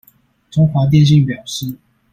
[0.49, 1.77] 中華電信表示